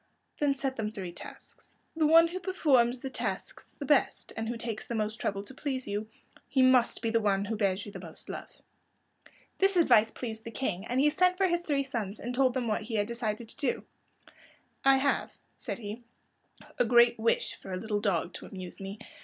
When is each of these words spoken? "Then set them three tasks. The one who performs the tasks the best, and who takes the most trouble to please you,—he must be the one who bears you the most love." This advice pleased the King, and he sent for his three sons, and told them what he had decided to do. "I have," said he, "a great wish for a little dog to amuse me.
"Then 0.39 0.55
set 0.55 0.77
them 0.77 0.89
three 0.89 1.11
tasks. 1.11 1.75
The 1.95 2.07
one 2.07 2.29
who 2.29 2.39
performs 2.39 3.01
the 3.01 3.11
tasks 3.11 3.75
the 3.77 3.85
best, 3.85 4.33
and 4.35 4.49
who 4.49 4.57
takes 4.57 4.87
the 4.87 4.95
most 4.95 5.17
trouble 5.21 5.43
to 5.43 5.53
please 5.53 5.87
you,—he 5.87 6.63
must 6.63 7.03
be 7.03 7.11
the 7.11 7.19
one 7.21 7.45
who 7.45 7.55
bears 7.55 7.85
you 7.85 7.91
the 7.91 7.99
most 7.99 8.27
love." 8.27 8.49
This 9.59 9.77
advice 9.77 10.09
pleased 10.09 10.43
the 10.43 10.49
King, 10.49 10.85
and 10.87 10.99
he 10.99 11.11
sent 11.11 11.37
for 11.37 11.45
his 11.47 11.61
three 11.61 11.83
sons, 11.83 12.19
and 12.19 12.33
told 12.33 12.55
them 12.55 12.67
what 12.67 12.81
he 12.81 12.95
had 12.95 13.05
decided 13.05 13.47
to 13.49 13.57
do. 13.57 13.83
"I 14.83 14.97
have," 14.97 15.37
said 15.55 15.77
he, 15.77 16.01
"a 16.79 16.83
great 16.83 17.19
wish 17.19 17.53
for 17.53 17.71
a 17.71 17.77
little 17.77 18.01
dog 18.01 18.33
to 18.33 18.47
amuse 18.47 18.81
me. 18.81 18.97